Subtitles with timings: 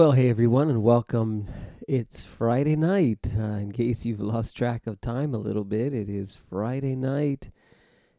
[0.00, 1.46] Well, hey everyone, and welcome.
[1.86, 3.18] It's Friday night.
[3.36, 7.50] Uh, in case you've lost track of time a little bit, it is Friday night,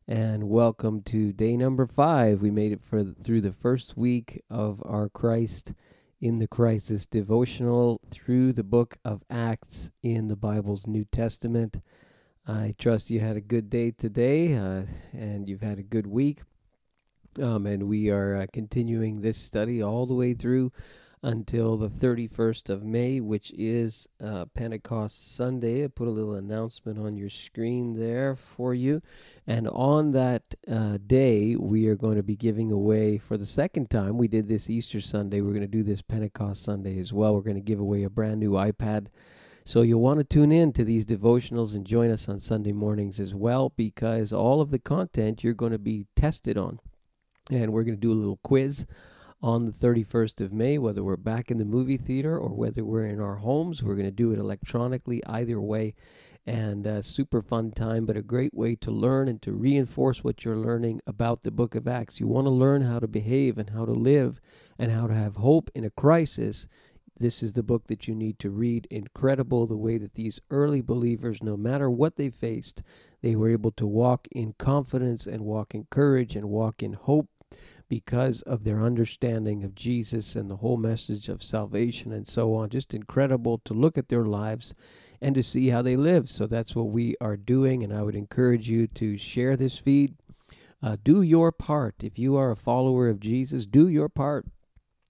[0.08, 2.40] and welcome to day number five.
[2.40, 5.74] We made it for through the first week of our Christ
[6.22, 11.82] in the Crisis devotional through the book of Acts in the Bible's New Testament.
[12.46, 16.42] I trust you had a good day today, uh, and you've had a good week.
[17.42, 20.72] Um, and we are uh, continuing this study all the way through
[21.24, 25.84] until the 31st of May, which is uh, Pentecost Sunday.
[25.84, 29.02] I put a little announcement on your screen there for you.
[29.46, 33.90] And on that uh, day, we are going to be giving away for the second
[33.90, 34.18] time.
[34.18, 35.42] We did this Easter Sunday.
[35.42, 37.36] We're going to do this Pentecost Sunday as well.
[37.36, 39.08] We're going to give away a brand new iPad.
[39.64, 43.20] So you'll want to tune in to these devotionals and join us on Sunday mornings
[43.20, 46.80] as well because all of the content you're going to be tested on.
[47.52, 48.88] And we're going to do a little quiz
[49.44, 53.08] on the 31st of May, whether we're back in the movie theater or whether we're
[53.08, 53.82] in our homes.
[53.82, 55.96] We're going to do it electronically, either way.
[56.46, 60.44] And uh, super fun time, but a great way to learn and to reinforce what
[60.44, 62.20] you're learning about the book of Acts.
[62.20, 64.42] You want to learn how to behave and how to live
[64.78, 66.68] and how to have hope in a crisis.
[67.20, 68.88] This is the book that you need to read.
[68.90, 72.82] Incredible the way that these early believers, no matter what they faced,
[73.22, 77.28] they were able to walk in confidence and walk in courage and walk in hope
[77.92, 82.70] because of their understanding of Jesus and the whole message of salvation and so on.
[82.70, 84.74] Just incredible to look at their lives
[85.20, 86.30] and to see how they live.
[86.30, 90.16] So that's what we are doing, and I would encourage you to share this feed.
[90.82, 91.96] Uh, do your part.
[92.00, 94.46] If you are a follower of Jesus, do your part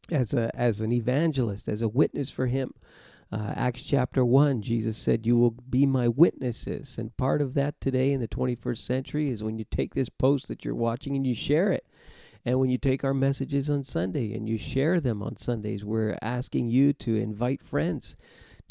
[0.10, 2.74] as a as an evangelist, as a witness for Him.
[3.32, 6.98] Uh, Acts chapter 1, Jesus said, You will be my witnesses.
[6.98, 10.48] And part of that today in the 21st century is when you take this post
[10.48, 11.86] that you're watching and you share it.
[12.46, 16.18] And when you take our messages on Sunday and you share them on Sundays, we're
[16.22, 18.16] asking you to invite friends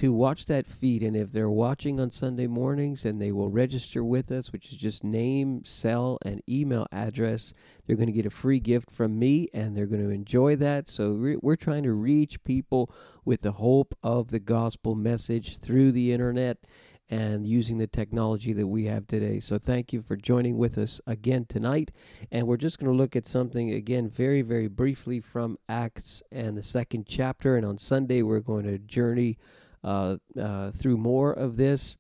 [0.01, 1.03] to watch that feed.
[1.03, 4.79] And if they're watching on Sunday mornings and they will register with us, which is
[4.79, 7.53] just name, cell, and email address,
[7.87, 10.89] they're going to get a free gift from me and they're going to enjoy that.
[10.89, 12.91] So we're trying to reach people
[13.27, 16.65] with the hope of the gospel message through the internet
[17.11, 19.41] and using the technology that we have today.
[19.41, 21.91] So thank you for joining with us again tonight.
[22.31, 26.57] And we're just going to look at something again very, very briefly from Acts and
[26.57, 27.57] the second chapter.
[27.57, 29.39] And on Sunday, we're going to journey
[29.83, 31.97] uh, uh, through more of this.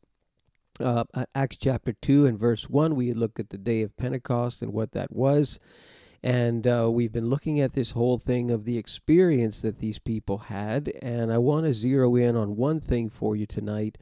[0.78, 1.04] Uh,
[1.34, 4.92] Acts chapter 2 and verse 1, we looked at the day of Pentecost and what
[4.92, 5.58] that was.
[6.22, 10.38] And uh, we've been looking at this whole thing of the experience that these people
[10.38, 10.92] had.
[11.02, 13.98] And I want to zero in on one thing for you tonight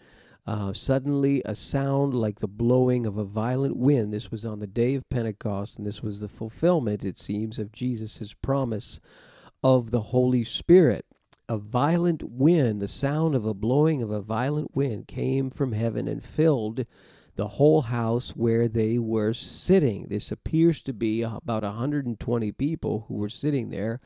[0.49, 4.15] uh, suddenly, a sound like the blowing of a violent wind.
[4.15, 7.71] This was on the day of Pentecost, and this was the fulfillment, it seems, of
[7.71, 8.99] Jesus' promise
[9.63, 11.05] of the Holy Spirit.
[11.51, 16.09] A violent wind, the sound of a blowing of a violent wind, came from heaven
[16.09, 16.87] and filled
[17.37, 20.07] the whole house where they were sitting.
[20.09, 24.01] This appears to be about 120 people who were sitting there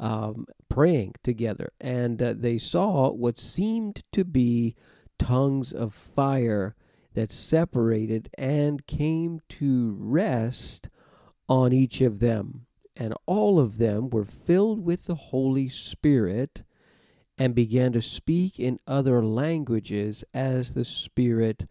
[0.00, 1.70] um, praying together.
[1.80, 4.74] And uh, they saw what seemed to be
[5.18, 6.74] tongues of fire
[7.14, 10.88] that separated and came to rest
[11.48, 12.66] on each of them.
[12.94, 16.62] And all of them were filled with the Holy Spirit
[17.38, 21.66] and began to speak in other languages as the Spirit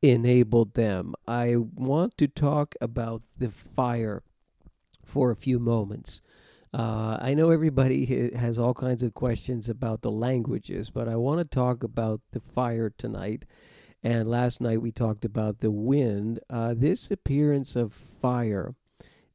[0.00, 1.14] enabled them.
[1.26, 4.22] I want to talk about the fire
[5.04, 6.22] for a few moments.
[6.74, 11.40] Uh, I know everybody has all kinds of questions about the languages, but I want
[11.40, 13.44] to talk about the fire tonight.
[14.02, 16.40] And last night we talked about the wind.
[16.48, 18.74] Uh, this appearance of fire,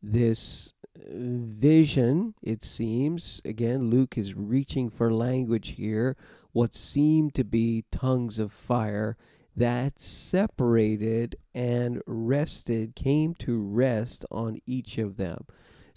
[0.02, 6.18] this uh, vision, it seems, again, Luke is reaching for language here,
[6.54, 9.16] what seemed to be tongues of fire
[9.56, 15.46] that separated and rested, came to rest on each of them.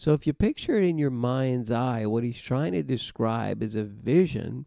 [0.01, 3.75] So if you picture it in your mind's eye, what he's trying to describe is
[3.75, 4.65] a vision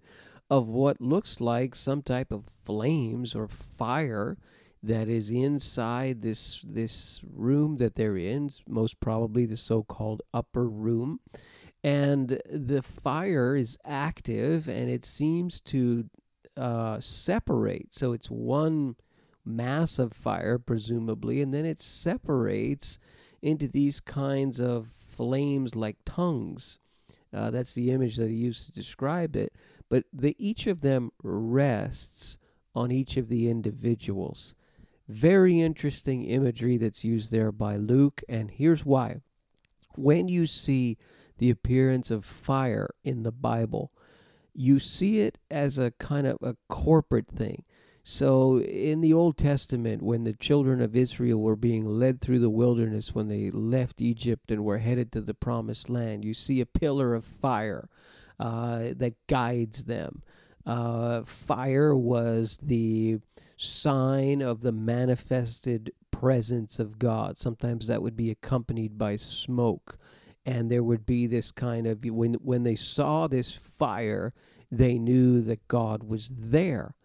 [0.47, 4.37] of what looks like some type of flames or fire
[4.83, 11.19] that is inside this this room that they're in, most probably the so-called upper room.
[11.83, 16.11] And the fire is active and it seems to
[16.55, 17.87] uh, separate.
[17.89, 18.97] So it's one
[19.43, 22.99] mass of fire, presumably, and then it separates
[23.41, 26.77] into these kinds of flames like tongues.
[27.33, 29.53] Uh, that's the image that he used to describe it.
[29.89, 32.37] But the, each of them rests
[32.75, 34.55] on each of the individuals.
[35.07, 39.21] Very interesting imagery that's used there by Luke, and here's why.
[39.95, 40.97] When you see
[41.37, 43.91] the appearance of fire in the Bible,
[44.53, 47.63] you see it as a kind of a corporate thing.
[48.05, 52.49] So in the Old Testament, when the children of Israel were being led through the
[52.49, 56.65] wilderness, when they left Egypt and were headed to the promised land, you see a
[56.65, 57.87] pillar of fire
[58.39, 60.21] uh, that guides them.
[60.65, 63.19] Uh, fire was the
[63.55, 67.37] sign of the manifested presence of God.
[67.37, 69.97] Sometimes that would be accompanied by smoke.
[70.45, 74.33] And there would be this kind of when when they saw this fire,
[74.69, 76.95] they knew that God was there.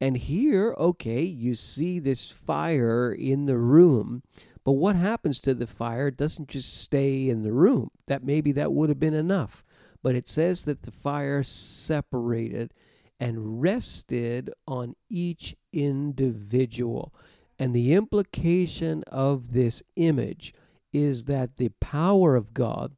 [0.00, 4.22] And here, okay, you see this fire in the room,
[4.64, 7.90] but what happens to the fire doesn't just stay in the room.
[8.06, 9.62] That maybe that would have been enough.
[10.02, 12.72] But it says that the fire separated
[13.20, 17.14] and rested on each individual.
[17.58, 20.52] And the implication of this image
[20.92, 22.96] is that the power of God,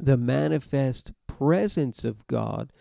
[0.00, 2.72] the manifest presence of God,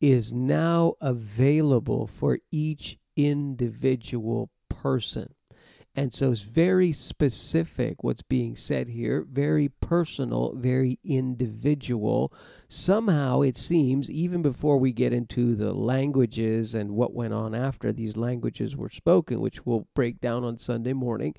[0.00, 5.34] is now available for each individual person.
[5.98, 12.34] And so it's very specific what's being said here, very personal, very individual.
[12.68, 17.92] Somehow it seems, even before we get into the languages and what went on after
[17.92, 21.34] these languages were spoken, which we'll break down on Sunday morning,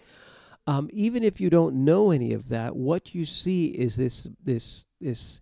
[0.65, 4.87] um, even if you don't know any of that, what you see is this this
[4.99, 5.39] this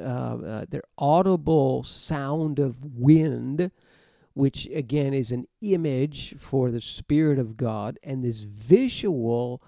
[0.00, 3.70] uh, uh, their audible sound of wind
[4.34, 9.62] which again is an image for the Spirit of God, and this visual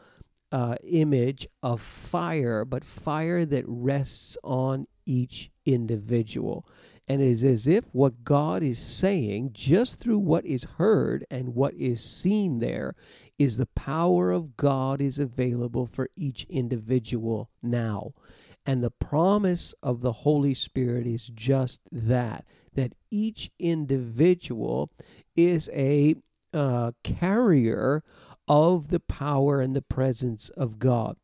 [0.50, 6.66] uh, image of fire, but fire that rests on each individual.
[7.08, 11.54] And it is as if what God is saying, just through what is heard and
[11.54, 12.94] what is seen there,
[13.38, 18.12] is the power of God is available for each individual now.
[18.64, 22.44] And the promise of the Holy Spirit is just that
[22.74, 24.90] that each individual
[25.36, 26.16] is a
[26.54, 28.02] uh, carrier
[28.48, 31.16] of the power and the presence of God.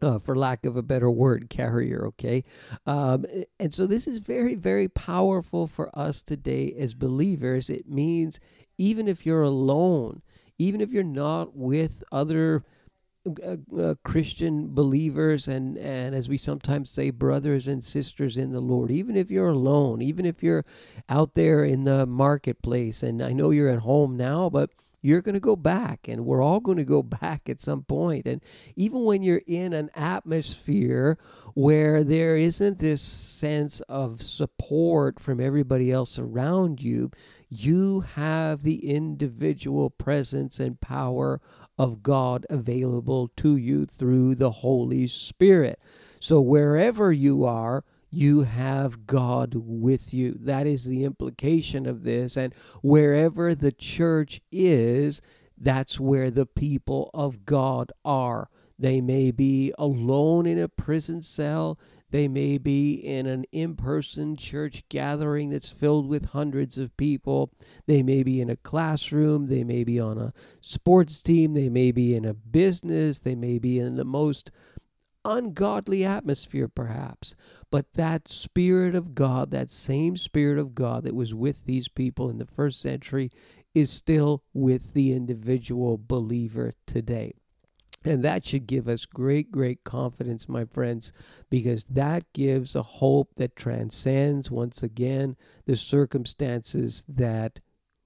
[0.00, 2.44] Uh, for lack of a better word, carrier, okay?
[2.86, 3.26] Um,
[3.58, 7.68] and so this is very, very powerful for us today as believers.
[7.68, 8.38] It means
[8.76, 10.22] even if you're alone,
[10.56, 12.62] even if you're not with other
[13.26, 18.60] uh, uh, Christian believers and, and as we sometimes say, brothers and sisters in the
[18.60, 20.64] Lord, even if you're alone, even if you're
[21.08, 24.70] out there in the marketplace, and I know you're at home now, but
[25.00, 27.84] you're going to go back, and we're all going to go back at some.
[27.88, 28.42] And
[28.76, 31.18] even when you're in an atmosphere
[31.54, 37.10] where there isn't this sense of support from everybody else around you,
[37.48, 41.40] you have the individual presence and power
[41.78, 45.78] of God available to you through the Holy Spirit.
[46.20, 50.36] So wherever you are, you have God with you.
[50.40, 52.36] That is the implication of this.
[52.36, 55.20] And wherever the church is,
[55.56, 58.48] that's where the people of God are.
[58.78, 61.78] They may be alone in a prison cell.
[62.10, 67.52] They may be in an in person church gathering that's filled with hundreds of people.
[67.86, 69.46] They may be in a classroom.
[69.46, 71.52] They may be on a sports team.
[71.52, 73.18] They may be in a business.
[73.18, 74.50] They may be in the most
[75.24, 77.36] ungodly atmosphere, perhaps.
[77.70, 82.30] But that Spirit of God, that same Spirit of God that was with these people
[82.30, 83.30] in the first century,
[83.74, 87.34] is still with the individual believer today.
[88.08, 91.12] And that should give us great, great confidence, my friends,
[91.50, 95.36] because that gives a hope that transcends, once again,
[95.66, 97.60] the circumstances that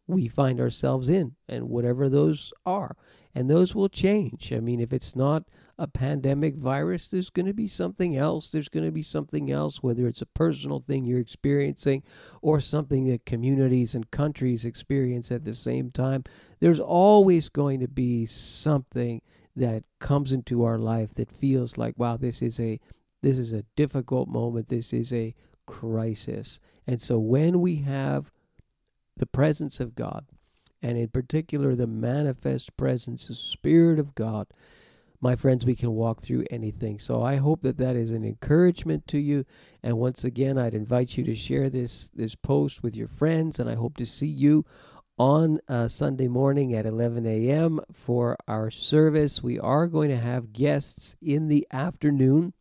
[0.08, 2.96] we find ourselves in, and whatever those are.
[3.32, 4.52] And those will change.
[4.52, 5.44] I mean, if it's not
[5.78, 8.50] a pandemic virus, there's going to be something else.
[8.50, 12.02] There's going to be something else, whether it's a personal thing you're experiencing
[12.42, 16.24] or something that communities and countries experience at the same time.
[16.58, 19.22] There's always going to be something
[19.54, 22.80] that comes into our life that feels like wow this is a
[23.22, 24.68] this is a difficult moment.
[24.68, 25.34] This is a
[25.66, 26.58] crisis.
[26.86, 28.32] And so when we have
[29.16, 30.26] the presence of God
[30.82, 34.48] and in particular the manifest presence the spirit of God
[35.20, 36.98] my friends we can walk through anything.
[36.98, 39.44] So i hope that that is an encouragement to you.
[39.82, 43.70] And once again i'd invite you to share this this post with your friends and
[43.70, 44.64] i hope to see you
[45.22, 47.78] on uh, Sunday morning at 11 a.m.
[47.92, 49.40] for our service.
[49.40, 52.54] We are going to have guests in the afternoon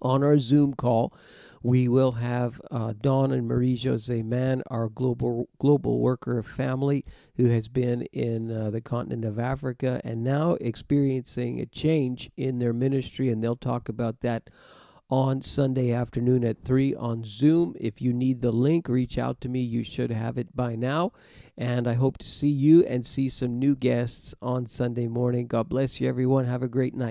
[0.00, 1.12] on our Zoom call.
[1.60, 7.46] We will have uh, Don and Marie Jose Mann, our global global worker family, who
[7.46, 12.72] has been in uh, the continent of Africa and now experiencing a change in their
[12.72, 14.50] ministry, and they'll talk about that
[15.10, 17.74] on Sunday afternoon at 3 on Zoom.
[17.80, 19.60] If you need the link, reach out to me.
[19.60, 21.12] You should have it by now.
[21.56, 25.46] And I hope to see you and see some new guests on Sunday morning.
[25.46, 26.44] God bless you, everyone.
[26.44, 27.06] Have a great night.